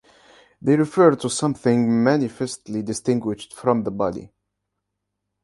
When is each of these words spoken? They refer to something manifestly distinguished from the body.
They 0.59 0.75
refer 0.77 1.15
to 1.17 1.29
something 1.29 2.03
manifestly 2.03 2.81
distinguished 2.81 3.53
from 3.53 3.83
the 3.83 3.91
body. 3.91 4.31